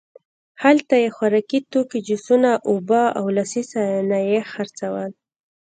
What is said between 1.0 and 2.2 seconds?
یې خوراکي توکي،